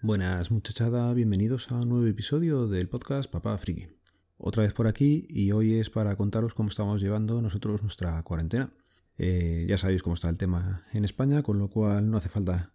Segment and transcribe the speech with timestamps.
[0.00, 3.88] Buenas muchachada, bienvenidos a un nuevo episodio del podcast Papá Friki.
[4.36, 8.72] Otra vez por aquí y hoy es para contaros cómo estamos llevando nosotros nuestra cuarentena.
[9.18, 12.72] Eh, ya sabéis cómo está el tema en España, con lo cual no hace falta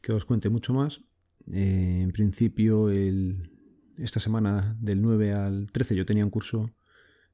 [0.00, 1.02] que os cuente mucho más.
[1.52, 6.72] Eh, en principio, esta semana del 9 al 13 yo tenía un curso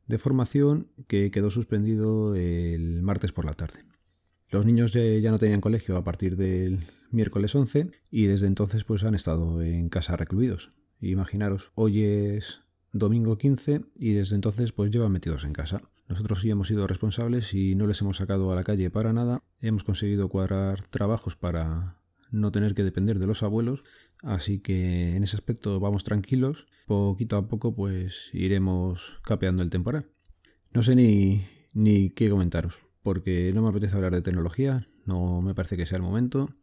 [0.09, 3.87] de formación que quedó suspendido el martes por la tarde.
[4.51, 6.81] Los niños ya no tenían colegio a partir del
[7.13, 10.73] miércoles 11 y desde entonces pues han estado en casa recluidos.
[11.01, 12.61] Imaginaros, hoy es
[12.93, 15.83] domingo 15 y desde entonces pues llevan metidos en casa.
[16.09, 19.43] Nosotros sí hemos sido responsables y no les hemos sacado a la calle para nada.
[19.61, 21.97] Hemos conseguido cuadrar trabajos para
[22.31, 23.83] no tener que depender de los abuelos,
[24.23, 26.67] así que en ese aspecto vamos tranquilos.
[26.87, 30.11] Poquito a poco pues iremos capeando el temporal.
[30.73, 35.55] No sé ni, ni qué comentaros, porque no me apetece hablar de tecnología, no me
[35.55, 36.55] parece que sea el momento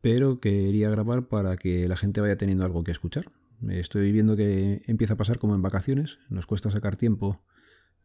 [0.00, 3.30] pero quería grabar para que la gente vaya teniendo algo que escuchar.
[3.68, 7.42] Estoy viendo que empieza a pasar como en vacaciones, nos cuesta sacar tiempo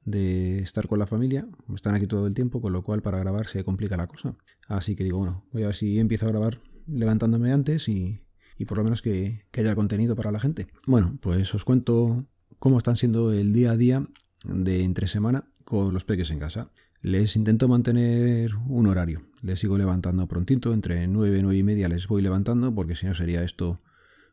[0.05, 3.47] de estar con la familia, están aquí todo el tiempo, con lo cual para grabar
[3.47, 4.35] se complica la cosa.
[4.67, 8.21] Así que digo, bueno, voy a ver si empiezo a grabar levantándome antes y,
[8.67, 10.67] por lo menos que, que, haya contenido para la gente.
[10.87, 12.25] Bueno, pues os cuento
[12.59, 14.07] cómo están siendo el día a día
[14.45, 16.71] de entre semana con los peques en casa.
[17.03, 19.23] Les intento mantener un horario.
[19.41, 23.05] Les sigo levantando prontito, entre 9 y 9 y media les voy levantando, porque si
[23.05, 23.81] no sería esto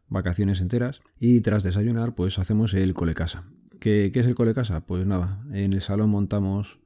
[0.07, 1.01] vacaciones enteras.
[1.19, 3.43] Y tras desayunar, pues hacemos el cole casa.
[3.81, 4.87] ¿Qué, ¿Qué, es el cole casa?
[4.87, 6.79] Pues nada, en el salón montamos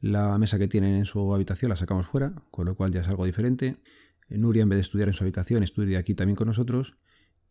[0.00, 3.08] la mesa que tienen en su habitación, la sacamos fuera, con lo cual ya es
[3.08, 3.76] algo diferente.
[4.30, 6.94] Nuria, en vez de estudiar en su habitación, estudia aquí también con nosotros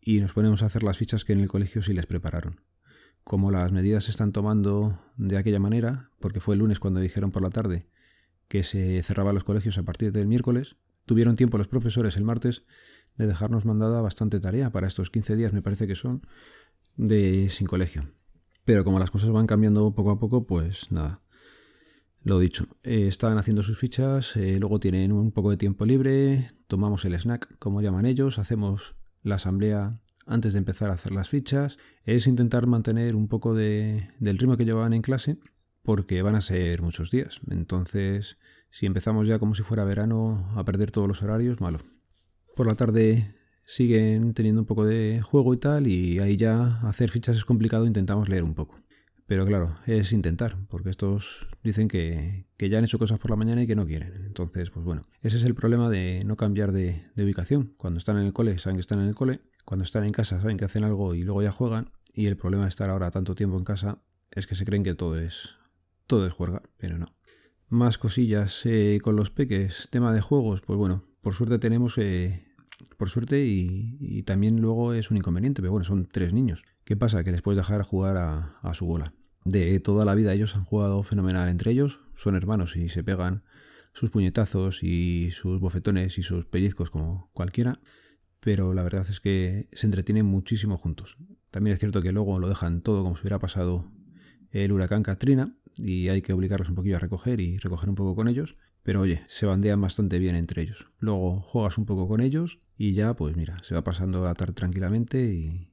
[0.00, 2.60] y nos ponemos a hacer las fichas que en el colegio sí les prepararon
[3.28, 7.30] como las medidas se están tomando de aquella manera, porque fue el lunes cuando dijeron
[7.30, 7.86] por la tarde
[8.48, 12.62] que se cerraban los colegios a partir del miércoles, tuvieron tiempo los profesores el martes
[13.16, 16.26] de dejarnos mandada bastante tarea para estos 15 días, me parece que son,
[16.96, 18.10] de sin colegio.
[18.64, 21.20] Pero como las cosas van cambiando poco a poco, pues nada.
[22.22, 26.50] Lo dicho, eh, están haciendo sus fichas, eh, luego tienen un poco de tiempo libre,
[26.66, 31.28] tomamos el snack, como llaman ellos, hacemos la asamblea antes de empezar a hacer las
[31.28, 31.78] fichas,
[32.16, 35.36] es intentar mantener un poco de, del ritmo que llevaban en clase,
[35.82, 37.40] porque van a ser muchos días.
[37.50, 38.38] Entonces,
[38.70, 41.80] si empezamos ya como si fuera verano a perder todos los horarios, malo.
[42.56, 43.34] Por la tarde
[43.66, 47.86] siguen teniendo un poco de juego y tal, y ahí ya hacer fichas es complicado,
[47.86, 48.80] intentamos leer un poco.
[49.28, 53.62] Pero claro, es intentar, porque estos dicen que, ya han hecho cosas por la mañana
[53.62, 54.24] y que no quieren.
[54.24, 57.74] Entonces, pues bueno, ese es el problema de no cambiar de, de ubicación.
[57.76, 60.40] Cuando están en el cole, saben que están en el cole, cuando están en casa
[60.40, 61.90] saben que hacen algo y luego ya juegan.
[62.14, 63.98] Y el problema de estar ahora tanto tiempo en casa
[64.30, 65.56] es que se creen que todo es
[66.06, 67.12] todo es juerga, pero no.
[67.68, 72.46] Más cosillas eh, con los peques, tema de juegos, pues bueno, por suerte tenemos, eh,
[72.96, 76.64] por suerte y, también luego es un inconveniente, pero bueno, son tres niños.
[76.84, 77.22] ¿Qué pasa?
[77.22, 79.12] Que les puedes dejar jugar a su bola.
[79.48, 83.44] De toda la vida ellos han jugado fenomenal entre ellos, son hermanos y se pegan
[83.94, 87.80] sus puñetazos y sus bofetones y sus pellizcos como cualquiera
[88.40, 91.16] pero la verdad es que se entretienen muchísimo juntos.
[91.50, 93.90] También es cierto que luego lo dejan todo como si hubiera pasado
[94.50, 98.14] el huracán Katrina y hay que obligarlos un poquillo a recoger y recoger un poco
[98.14, 100.90] con ellos, pero oye, se bandean bastante bien entre ellos.
[100.98, 104.54] Luego juegas un poco con ellos y ya pues mira, se va pasando la tarde
[104.54, 105.72] tranquilamente y,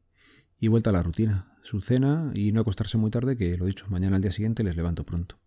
[0.59, 1.54] y vuelta a la rutina.
[1.65, 4.75] Su cena y no acostarse muy tarde, que lo dicho, mañana al día siguiente les
[4.75, 5.39] levanto pronto.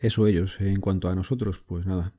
[0.00, 0.60] Eso ellos.
[0.60, 2.14] En cuanto a nosotros, pues nada.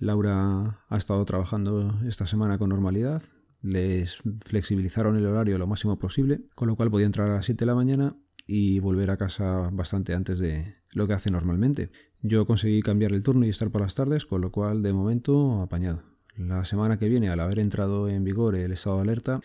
[0.00, 3.22] Laura ha estado trabajando esta semana con normalidad,
[3.62, 7.60] les flexibilizaron el horario lo máximo posible, con lo cual podía entrar a las 7
[7.60, 8.16] de la mañana
[8.48, 11.92] y volver a casa bastante antes de lo que hace normalmente.
[12.22, 15.62] Yo conseguí cambiar el turno y estar por las tardes, con lo cual de momento
[15.62, 16.02] apañado.
[16.36, 19.40] La semana que viene, al haber entrado en vigor el estado de alerta,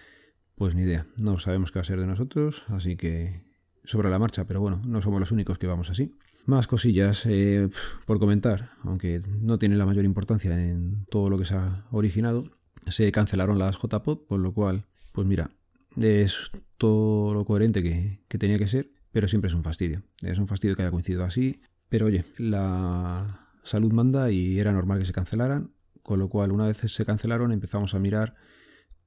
[0.55, 3.43] pues ni idea, no sabemos qué va a ser de nosotros, así que
[3.83, 6.13] sobre la marcha, pero bueno, no somos los únicos que vamos así.
[6.45, 7.69] Más cosillas eh,
[8.05, 12.51] por comentar, aunque no tiene la mayor importancia en todo lo que se ha originado
[12.87, 15.49] se cancelaron las JPOD, por lo cual, pues mira,
[15.97, 20.03] es todo lo coherente que, tenía que ser, pero siempre es un fastidio.
[20.21, 24.99] Es un fastidio que haya coincidido así, pero oye, la salud manda y era normal
[24.99, 25.71] que se cancelaran,
[26.01, 28.35] con lo cual una vez se cancelaron empezamos a mirar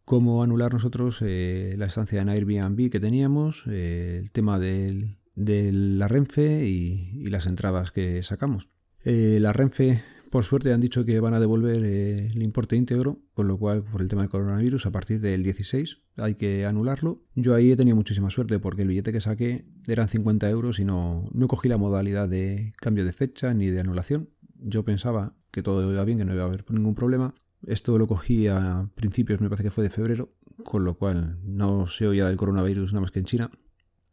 [0.06, 6.08] cómo anular nosotros eh, la estancia en Airbnb que teníamos, eh, el tema de la
[6.08, 8.70] Renfe y, las entradas que sacamos.
[9.04, 10.00] Eh, la Renfe
[10.30, 14.00] por suerte han dicho que van a devolver el importe íntegro, con lo cual por
[14.00, 17.24] el tema del coronavirus a partir del 16 hay que anularlo.
[17.34, 20.84] Yo ahí he tenido muchísima suerte porque el billete que saqué eran 50 euros y
[20.84, 24.30] no, no cogí la modalidad de cambio de fecha ni de anulación.
[24.54, 27.34] Yo pensaba que todo iba bien, que no iba a haber ningún problema.
[27.66, 30.32] Esto lo cogí a principios, me parece que fue de febrero,
[30.64, 33.50] con lo cual no se oía del coronavirus nada más que en China.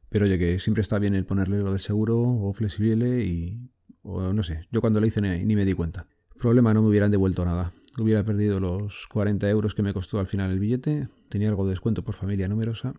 [0.09, 3.69] Pero oye, que siempre está bien el ponerle lo del seguro o flexible y...
[4.01, 6.07] o no sé, yo cuando lo hice ni, me di cuenta.
[6.39, 7.73] Problema, no me hubieran devuelto nada.
[7.99, 11.71] Hubiera perdido los 40 euros que me costó al final el billete, tenía algo de
[11.71, 12.95] descuento por familia numerosa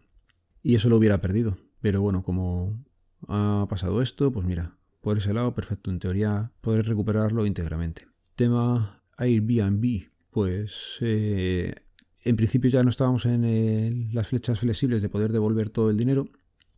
[0.63, 1.59] y eso lo hubiera perdido.
[1.81, 2.85] Pero bueno, como
[3.29, 5.91] ha pasado esto, pues mira, por ese lado, perfecto.
[5.91, 8.07] En teoría, poder recuperarlo íntegramente.
[8.37, 11.73] Tema Airbnb, pues eh,
[12.25, 16.29] en principio ya no estábamos en las flechas flexibles de poder devolver todo el dinero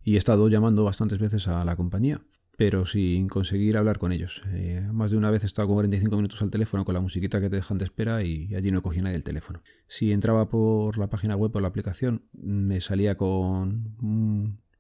[0.05, 2.21] y he estado llamando bastantes veces a la compañía,
[2.59, 4.43] pero sin conseguir hablar con ellos.
[4.53, 7.41] Eh, más de una vez he estado con 45 minutos al teléfono con la musiquita
[7.41, 9.63] que te dejan de espera y allí no cogía nadie el teléfono.
[9.89, 13.97] Si entraba por la página web o la aplicación, me salía con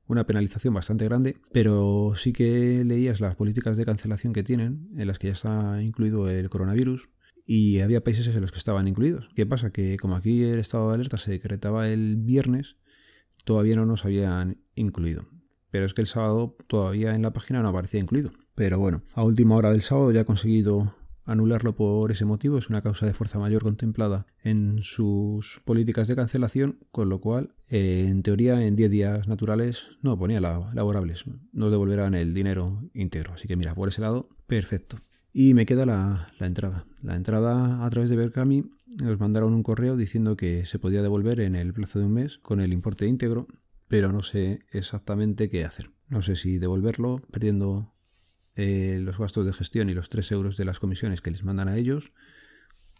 [0.06, 5.06] una penalización bastante grande, pero sí que leías las políticas de cancelación que tienen, en
[5.06, 7.08] las que ya está incluido el coronavirus,
[7.46, 9.28] y había países en los que estaban incluidos.
[9.34, 9.70] ¿Qué pasa?
[9.70, 12.76] Que como aquí el estado de alerta se decretaba el viernes,
[13.44, 15.28] todavía no nos habían incluido.
[15.70, 18.32] Pero es que el sábado todavía en la página no aparecía incluido.
[18.54, 20.94] Pero bueno, a última hora del sábado ya he conseguido
[21.26, 26.14] anularlo por ese motivo, es una causa de fuerza mayor contemplada en sus políticas de
[26.14, 32.14] cancelación, con lo cual, en teoría, en 10 días naturales, no ponía laborables, nos devolverán
[32.14, 33.34] el dinero íntegro.
[33.34, 34.98] Así que mira, por ese lado, perfecto.
[35.38, 36.86] Y me queda la, entrada.
[37.02, 41.40] La entrada a través de Berkami nos mandaron un correo diciendo que se podía devolver
[41.40, 43.46] en el plazo de un mes con el importe íntegro,
[43.86, 45.90] pero no sé exactamente qué hacer.
[46.08, 47.92] No sé si devolverlo perdiendo
[48.54, 51.68] eh, los gastos de gestión y los 3 euros de las comisiones que les mandan
[51.68, 52.12] a ellos,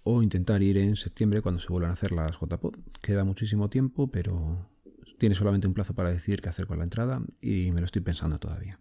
[0.02, 2.74] o intentar ir en septiembre cuando se vuelvan a hacer las JPOD.
[3.00, 4.68] Queda muchísimo tiempo, pero
[5.18, 8.02] tiene solamente un plazo para decir qué hacer con la entrada y me lo estoy
[8.02, 8.78] pensando todavía.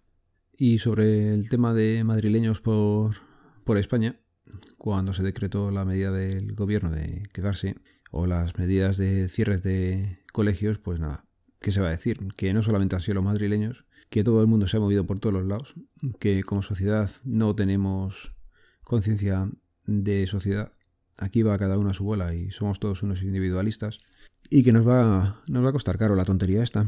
[0.58, 3.16] Y sobre el tema de madrileños por,
[3.66, 4.22] por España,
[4.78, 7.76] cuando se decretó la medida del gobierno de quedarse,
[8.12, 11.26] o las medidas de cierres de colegios, pues nada,
[11.60, 12.20] ¿qué se va a decir?
[12.38, 15.20] Que no solamente han sido los madrileños, que todo el mundo se ha movido por
[15.20, 15.74] todos los lados,
[16.20, 18.32] que como sociedad no tenemos
[18.84, 19.50] conciencia
[19.86, 20.72] de sociedad.
[21.18, 24.00] Aquí va cada uno a su bola y somos todos unos individualistas.
[24.50, 26.88] Y que nos va, nos va a costar caro la tontería esta.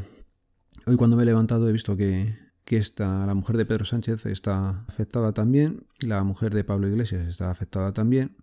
[0.86, 4.28] Hoy cuando me he levantado he visto que, que esta, la mujer de Pedro Sánchez
[4.28, 8.38] está afectada también, la mujer de Pablo Iglesias está afectada también,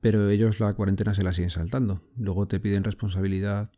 [0.00, 2.02] pero ellos la cuarentena se la siguen saltando.
[2.16, 3.70] Luego te piden responsabilidad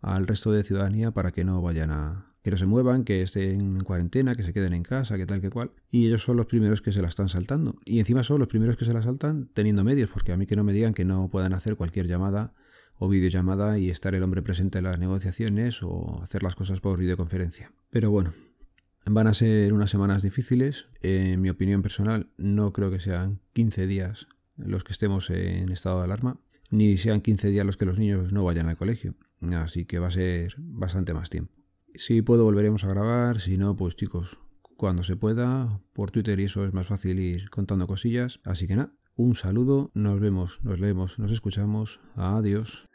[0.00, 3.60] al resto de ciudadanía para que no vayan a, que no se muevan, que estén
[3.60, 5.72] en cuarentena, que se queden en casa, que tal que cual.
[5.90, 7.76] Y ellos son los primeros que se la están saltando.
[7.84, 10.56] Y encima son los primeros que se la saltan teniendo medios, porque a mí que
[10.56, 12.54] no me digan que no puedan hacer cualquier llamada
[12.96, 16.98] o videollamada y estar el hombre presente en las negociaciones o hacer las cosas por
[16.98, 17.72] videoconferencia.
[17.90, 18.32] Pero bueno,
[19.06, 20.86] van a ser unas semanas difíciles.
[21.02, 25.98] En mi opinión personal, no creo que sean 15 días los que estemos en estado
[25.98, 29.14] de alarma, ni sean 15 días los que los niños no vayan al colegio.
[29.56, 31.54] Así que va a ser bastante más tiempo.
[31.94, 34.38] Si puedo volveremos a grabar, si no, pues chicos,
[34.76, 38.38] cuando se pueda, por Twitter y eso es más fácil ir contando cosillas.
[38.44, 42.88] Así que nada, un saludo, nos vemos, nos leemos, nos escuchamos, adiós.